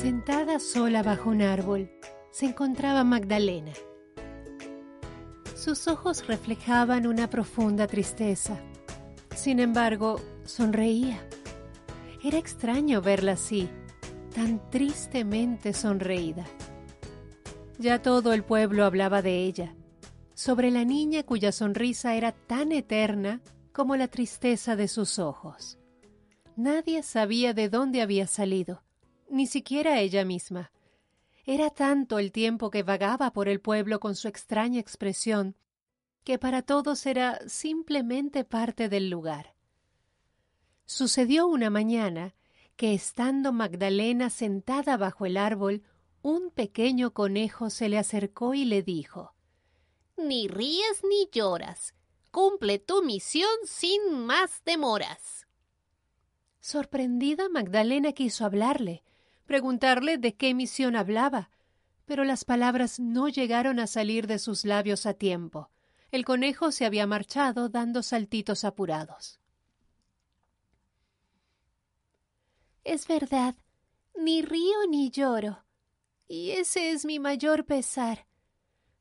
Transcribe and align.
Sentada 0.00 0.60
sola 0.60 1.02
bajo 1.02 1.28
un 1.28 1.42
árbol, 1.42 1.90
se 2.30 2.46
encontraba 2.46 3.04
Magdalena. 3.04 3.72
Sus 5.54 5.88
ojos 5.88 6.26
reflejaban 6.26 7.06
una 7.06 7.28
profunda 7.28 7.86
tristeza. 7.86 8.58
Sin 9.36 9.60
embargo, 9.60 10.18
sonreía. 10.46 11.20
Era 12.24 12.38
extraño 12.38 13.02
verla 13.02 13.32
así, 13.32 13.68
tan 14.34 14.70
tristemente 14.70 15.74
sonreída. 15.74 16.46
Ya 17.78 18.00
todo 18.00 18.32
el 18.32 18.42
pueblo 18.42 18.86
hablaba 18.86 19.20
de 19.20 19.44
ella, 19.44 19.74
sobre 20.32 20.70
la 20.70 20.86
niña 20.86 21.24
cuya 21.24 21.52
sonrisa 21.52 22.14
era 22.14 22.32
tan 22.32 22.72
eterna 22.72 23.42
como 23.74 23.96
la 23.96 24.08
tristeza 24.08 24.76
de 24.76 24.88
sus 24.88 25.18
ojos. 25.18 25.78
Nadie 26.56 27.02
sabía 27.02 27.52
de 27.52 27.68
dónde 27.68 28.00
había 28.00 28.26
salido, 28.26 28.82
ni 29.30 29.46
siquiera 29.46 30.00
ella 30.00 30.24
misma. 30.24 30.72
Era 31.46 31.70
tanto 31.70 32.18
el 32.18 32.32
tiempo 32.32 32.70
que 32.70 32.82
vagaba 32.82 33.32
por 33.32 33.48
el 33.48 33.60
pueblo 33.60 34.00
con 34.00 34.14
su 34.14 34.28
extraña 34.28 34.80
expresión, 34.80 35.56
que 36.24 36.38
para 36.38 36.62
todos 36.62 37.06
era 37.06 37.40
simplemente 37.48 38.44
parte 38.44 38.88
del 38.88 39.08
lugar. 39.08 39.54
Sucedió 40.84 41.46
una 41.46 41.70
mañana 41.70 42.34
que 42.76 42.94
estando 42.94 43.52
Magdalena 43.52 44.30
sentada 44.30 44.96
bajo 44.96 45.26
el 45.26 45.36
árbol, 45.36 45.82
un 46.22 46.50
pequeño 46.50 47.12
conejo 47.12 47.70
se 47.70 47.88
le 47.88 47.98
acercó 47.98 48.54
y 48.54 48.64
le 48.64 48.82
dijo 48.82 49.34
Ni 50.16 50.48
ríes 50.48 51.02
ni 51.08 51.28
lloras. 51.32 51.94
Cumple 52.30 52.78
tu 52.78 53.02
misión 53.02 53.50
sin 53.64 54.24
más 54.24 54.62
demoras. 54.64 55.46
Sorprendida, 56.60 57.48
Magdalena 57.48 58.12
quiso 58.12 58.44
hablarle, 58.44 59.02
preguntarle 59.50 60.16
de 60.16 60.36
qué 60.36 60.54
misión 60.54 60.94
hablaba, 60.94 61.50
pero 62.04 62.22
las 62.22 62.44
palabras 62.44 63.00
no 63.00 63.28
llegaron 63.28 63.80
a 63.80 63.88
salir 63.88 64.28
de 64.28 64.38
sus 64.38 64.64
labios 64.64 65.06
a 65.06 65.14
tiempo. 65.14 65.70
El 66.12 66.24
conejo 66.24 66.70
se 66.70 66.86
había 66.86 67.04
marchado 67.08 67.68
dando 67.68 68.04
saltitos 68.04 68.62
apurados. 68.62 69.40
Es 72.84 73.08
verdad, 73.08 73.56
ni 74.14 74.40
río 74.42 74.86
ni 74.88 75.10
lloro. 75.10 75.64
Y 76.28 76.52
ese 76.52 76.92
es 76.92 77.04
mi 77.04 77.18
mayor 77.18 77.64
pesar. 77.64 78.28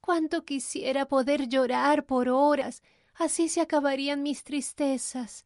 Cuánto 0.00 0.46
quisiera 0.46 1.06
poder 1.06 1.50
llorar 1.50 2.06
por 2.06 2.30
horas, 2.30 2.82
así 3.12 3.50
se 3.50 3.60
acabarían 3.60 4.22
mis 4.22 4.42
tristezas. 4.42 5.44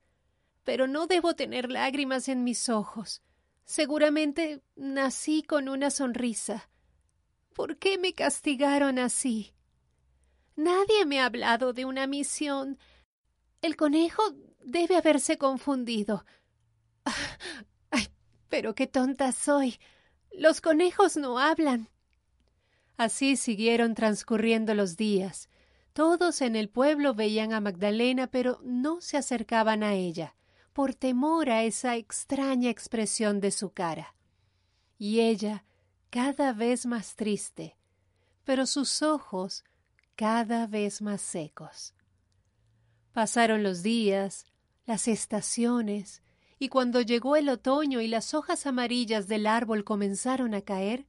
Pero 0.63 0.87
no 0.87 1.09
debo 1.09 1.35
tener 1.35 1.73
lágrimas 1.73 2.29
en 2.29 2.45
mis 2.45 2.69
ojos. 2.69 3.25
Seguramente 3.65 4.63
nací 4.77 5.43
con 5.43 5.69
una 5.69 5.91
sonrisa. 5.91 6.69
¿Por 7.55 7.79
qué 7.79 7.99
me 7.99 8.13
castigaron 8.13 8.99
así? 8.99 9.55
Nadie 10.57 11.07
me 11.07 11.21
ha 11.21 11.27
hablado 11.27 11.73
de 11.73 11.85
una 11.85 12.07
misión. 12.07 12.79
El 13.63 13.77
conejo 13.77 14.23
debe 14.63 14.97
haberse 14.97 15.39
confundido. 15.39 16.25
Pero 18.49 18.75
qué 18.75 18.87
tonta 18.87 19.33
soy. 19.33 19.79
Los 20.31 20.61
conejos 20.61 21.17
no 21.17 21.39
hablan. 21.39 21.89
Así 22.97 23.37
siguieron 23.37 23.95
transcurriendo 23.95 24.75
los 24.75 24.97
días. 24.97 25.49
Todos 25.93 26.41
en 26.41 26.57
el 26.57 26.69
pueblo 26.69 27.15
veían 27.15 27.53
a 27.53 27.61
Magdalena, 27.61 28.27
pero 28.29 28.61
no 28.63 29.01
se 29.01 29.17
acercaban 29.17 29.83
a 29.83 29.95
ella, 29.95 30.37
por 30.75 30.93
temor 30.95 31.49
a 31.49 31.63
esa 31.63 31.97
extraña 31.97 32.69
expresión 32.69 33.41
de 33.41 33.53
su 33.53 33.71
cara. 33.73 34.15
Y 34.99 35.21
ella 35.21 35.65
cada 36.11 36.53
vez 36.53 36.85
más 36.85 37.17
triste, 37.17 37.79
pero 38.45 38.67
sus 38.67 39.01
ojos 39.01 39.65
cada 40.17 40.67
vez 40.67 41.01
más 41.01 41.23
secos. 41.23 41.95
Pasaron 43.13 43.63
los 43.63 43.83
días, 43.83 44.47
las 44.85 45.07
estaciones, 45.09 46.23
y 46.59 46.69
cuando 46.69 47.01
llegó 47.01 47.37
el 47.37 47.49
otoño 47.49 48.01
y 48.01 48.09
las 48.09 48.35
hojas 48.35 48.67
amarillas 48.67 49.29
del 49.29 49.47
árbol 49.47 49.85
comenzaron 49.85 50.55
a 50.55 50.63
caer, 50.63 51.07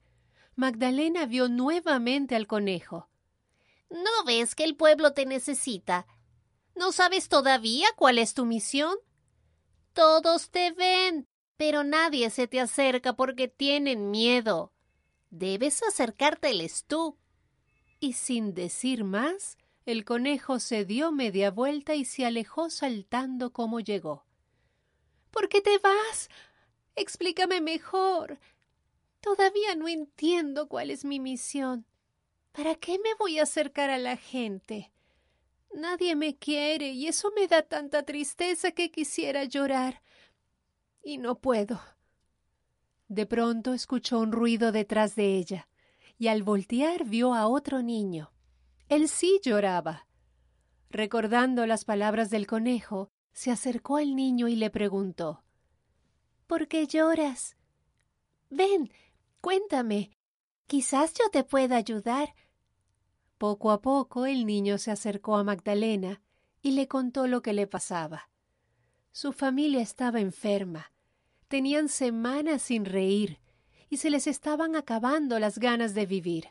Magdalena 0.55 1.25
vio 1.25 1.49
nuevamente 1.49 2.35
al 2.35 2.45
conejo. 2.45 3.09
¿No 3.89 4.25
ves 4.25 4.53
que 4.53 4.63
el 4.63 4.75
pueblo 4.75 5.13
te 5.13 5.25
necesita? 5.25 6.07
¿No 6.75 6.91
sabes 6.91 7.29
todavía 7.29 7.87
cuál 7.95 8.19
es 8.19 8.33
tu 8.33 8.45
misión? 8.45 8.95
Todos 9.95 10.50
te 10.50 10.72
ven, 10.72 11.25
pero 11.56 11.85
nadie 11.85 12.29
se 12.29 12.50
te 12.50 12.59
acerca 12.59 13.13
porque 13.13 13.47
tienen 13.47 14.11
miedo. 14.11 14.73
Debes 15.29 15.81
acercárteles 15.83 16.83
tú. 16.83 17.17
Y 18.01 18.11
sin 18.11 18.53
decir 18.53 19.06
más, 19.06 19.57
el 19.85 20.03
conejo 20.03 20.59
se 20.59 20.83
dio 20.83 21.13
media 21.13 21.50
vuelta 21.50 21.95
y 21.95 22.03
se 22.03 22.25
alejó 22.25 22.69
saltando 22.69 23.53
como 23.53 23.79
llegó. 23.79 24.25
¿Por 25.31 25.47
qué 25.47 25.61
te 25.61 25.78
vas? 25.78 26.29
Explícame 26.97 27.62
mejor. 27.62 28.38
Todavía 29.22 29.75
no 29.75 29.88
entiendo 29.88 30.67
cuál 30.67 30.91
es 30.91 31.06
mi 31.06 31.22
misión. 31.22 31.85
¿Para 32.51 32.75
qué 32.75 33.00
me 33.00 33.13
voy 33.17 33.39
a 33.39 33.44
acercar 33.44 33.89
a 33.89 33.97
la 33.97 34.17
gente? 34.17 34.91
Nadie 35.75 36.16
me 36.16 36.38
quiere 36.38 36.91
y 36.91 37.08
eso 37.08 37.34
me 37.36 37.47
da 37.47 37.62
tanta 37.62 38.03
tristeza 38.03 38.72
que 38.72 38.91
quisiera 38.91 39.44
llorar. 39.44 40.02
Y 41.03 41.18
no 41.18 41.40
puedo. 41.40 41.81
De 43.09 43.25
pronto 43.25 43.74
escuchó 43.74 44.19
un 44.19 44.31
ruido 44.31 44.72
detrás 44.72 45.16
de 45.16 45.36
ella, 45.36 45.68
y 46.18 46.30
al 46.30 46.44
voltear 46.44 47.03
vio 47.03 47.34
a 47.34 47.47
otro 47.47 47.81
niño. 47.81 48.31
Él 48.88 49.09
sí 49.09 49.41
lloraba. 49.44 50.08
Recordando 50.90 51.66
las 51.66 51.84
palabras 51.84 52.30
del 52.30 52.47
conejo, 52.47 53.09
se 53.34 53.52
acercó 53.52 53.97
al 53.97 54.16
niño 54.16 54.47
y 54.47 54.56
le 54.56 54.69
preguntó 54.69 55.44
¿Por 56.47 56.69
qué 56.69 56.88
lloras? 56.88 57.57
Ven, 58.50 58.94
cuéntame. 59.42 60.12
Quizás 60.68 61.13
yo 61.16 61.30
te 61.31 61.44
pueda 61.44 61.75
ayudar. 61.75 62.34
Poco 63.45 63.69
a 63.69 63.79
poco 63.79 64.25
el 64.25 64.47
niño 64.47 64.79
se 64.79 64.89
acercó 64.89 65.35
a 65.35 65.44
Magdalena 65.44 66.19
y 66.63 66.72
le 66.72 66.88
contó 66.88 67.28
lo 67.28 67.44
que 67.44 67.53
le 67.53 67.67
pasaba. 67.67 68.31
Su 69.11 69.33
familia 69.33 69.81
estaba 69.81 70.19
enferma, 70.19 70.91
tenían 71.47 71.88
semanas 71.88 72.63
sin 72.63 72.85
reír 72.85 73.39
y 73.88 73.97
se 73.97 74.09
les 74.09 74.25
estaban 74.25 74.75
acabando 74.75 75.38
las 75.38 75.59
ganas 75.59 75.94
de 75.94 76.07
vivir. 76.07 76.47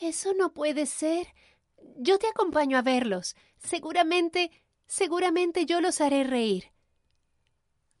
Eso 0.00 0.32
no 0.32 0.54
puede 0.54 0.86
ser. 0.86 1.26
Yo 1.98 2.18
te 2.18 2.28
acompaño 2.28 2.78
a 2.78 2.82
verlos. 2.82 3.36
Seguramente 3.58 4.50
Seguramente 4.86 5.66
yo 5.66 5.82
los 5.82 6.00
haré 6.00 6.24
reír. 6.24 6.72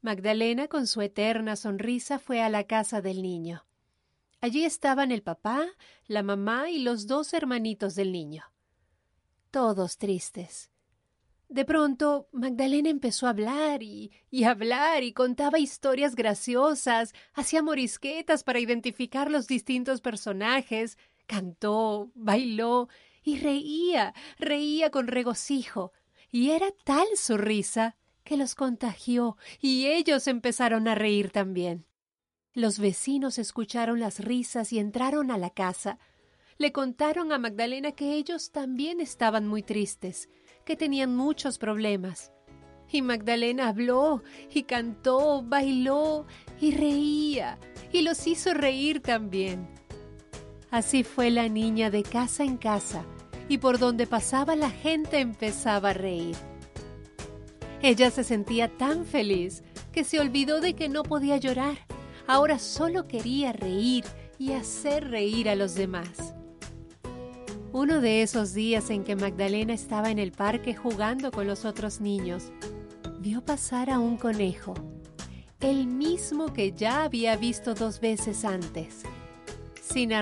Magdalena, 0.00 0.68
con 0.68 0.86
su 0.86 1.02
eterna 1.02 1.54
sonrisa, 1.54 2.18
fue 2.18 2.40
a 2.40 2.48
la 2.48 2.64
casa 2.64 3.02
del 3.02 3.20
niño. 3.20 3.66
Allí 4.44 4.66
estaban 4.66 5.10
el 5.10 5.22
papá, 5.22 5.64
la 6.06 6.22
mamá 6.22 6.68
y 6.68 6.80
los 6.80 7.06
dos 7.06 7.32
hermanitos 7.32 7.94
del 7.94 8.12
niño. 8.12 8.44
Todos 9.50 9.96
tristes. 9.96 10.70
De 11.48 11.64
pronto, 11.64 12.28
Magdalena 12.30 12.90
empezó 12.90 13.26
a 13.26 13.30
hablar 13.30 13.82
y, 13.82 14.12
hablar 14.46 15.02
y 15.02 15.14
contaba 15.14 15.58
historias 15.58 16.14
graciosas, 16.14 17.14
hacía 17.32 17.62
morisquetas 17.62 18.44
para 18.44 18.60
identificar 18.60 19.30
los 19.30 19.46
distintos 19.46 20.02
personajes, 20.02 20.98
cantó, 21.26 22.12
bailó 22.14 22.90
y 23.22 23.38
reía, 23.38 24.12
reía 24.38 24.90
con 24.90 25.06
regocijo, 25.06 25.92
y 26.30 26.50
era 26.50 26.66
tal 26.84 27.06
su 27.16 27.38
risa 27.38 27.96
que 28.24 28.36
los 28.36 28.54
contagió 28.54 29.38
y 29.58 29.86
ellos 29.86 30.26
empezaron 30.26 30.86
a 30.86 30.94
reír 30.94 31.30
también. 31.30 31.86
Los 32.56 32.78
vecinos 32.78 33.38
escucharon 33.38 33.98
las 33.98 34.20
risas 34.20 34.72
y 34.72 34.78
entraron 34.78 35.32
a 35.32 35.38
la 35.38 35.50
casa. 35.50 35.98
Le 36.56 36.70
contaron 36.70 37.32
a 37.32 37.38
Magdalena 37.38 37.90
que 37.90 38.14
ellos 38.14 38.52
también 38.52 39.00
estaban 39.00 39.48
muy 39.48 39.64
tristes, 39.64 40.28
que 40.64 40.76
tenían 40.76 41.16
muchos 41.16 41.58
problemas. 41.58 42.30
Y 42.92 43.02
Magdalena 43.02 43.66
habló 43.66 44.22
y 44.52 44.62
cantó, 44.62 45.42
bailó 45.42 46.26
y 46.60 46.70
reía 46.70 47.58
y 47.92 48.02
los 48.02 48.24
hizo 48.28 48.54
reír 48.54 49.00
también. 49.00 49.68
Así 50.70 51.02
fue 51.02 51.30
la 51.30 51.48
niña 51.48 51.90
de 51.90 52.04
casa 52.04 52.44
en 52.44 52.56
casa 52.56 53.04
y 53.48 53.58
por 53.58 53.80
donde 53.80 54.06
pasaba 54.06 54.54
la 54.54 54.70
gente 54.70 55.18
empezaba 55.18 55.90
a 55.90 55.94
reír. 55.94 56.36
Ella 57.82 58.12
se 58.12 58.22
sentía 58.22 58.68
tan 58.68 59.04
feliz 59.04 59.64
que 59.90 60.04
se 60.04 60.20
olvidó 60.20 60.60
de 60.60 60.74
que 60.74 60.88
no 60.88 61.02
podía 61.02 61.36
llorar. 61.36 61.83
Ahora 62.26 62.58
solo 62.58 63.06
quería 63.06 63.52
reír 63.52 64.04
y 64.38 64.52
hacer 64.52 65.10
reír 65.10 65.48
a 65.48 65.54
los 65.54 65.74
demás. 65.74 66.34
Uno 67.72 68.00
de 68.00 68.22
esos 68.22 68.54
días 68.54 68.90
en 68.90 69.04
que 69.04 69.16
Magdalena 69.16 69.74
estaba 69.74 70.10
en 70.10 70.18
el 70.18 70.32
parque 70.32 70.74
jugando 70.74 71.32
con 71.32 71.46
los 71.46 71.64
otros 71.64 72.00
niños, 72.00 72.52
vio 73.18 73.44
pasar 73.44 73.90
a 73.90 73.98
un 73.98 74.16
conejo, 74.16 74.74
el 75.60 75.86
mismo 75.86 76.52
que 76.52 76.72
ya 76.72 77.04
había 77.04 77.36
visto 77.36 77.74
dos 77.74 78.00
veces 78.00 78.44
antes. 78.44 79.02
Sin, 79.82 80.12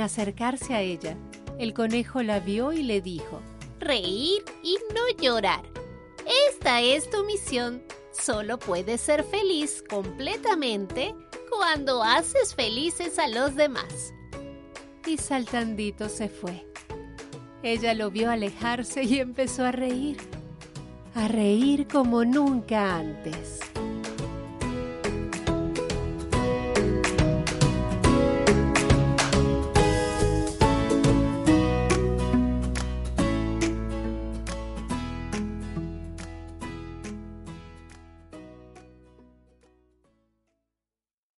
acercarse 0.00 0.74
a 0.74 0.82
ella, 0.82 1.16
el 1.58 1.74
conejo 1.74 2.22
la 2.22 2.40
vio 2.40 2.72
y 2.72 2.82
le 2.82 3.00
dijo, 3.00 3.40
Reír 3.80 4.44
y 4.62 4.76
no 4.94 5.22
llorar. 5.22 5.62
Esta 6.50 6.80
es 6.80 7.08
tu 7.08 7.24
misión. 7.24 7.82
Solo 8.20 8.58
puedes 8.58 9.00
ser 9.00 9.24
feliz 9.24 9.82
completamente 9.88 11.14
cuando 11.50 12.02
haces 12.02 12.54
felices 12.54 13.18
a 13.18 13.28
los 13.28 13.54
demás 13.54 14.12
y 15.08 15.16
saltandito 15.16 16.08
se 16.08 16.28
fue. 16.28 16.66
Ella 17.62 17.94
lo 17.94 18.10
vio 18.10 18.30
alejarse 18.30 19.02
y 19.04 19.18
empezó 19.18 19.64
a 19.64 19.72
reír, 19.72 20.18
a 21.14 21.28
reír 21.28 21.88
como 21.88 22.24
nunca 22.24 22.96
antes. 22.96 23.60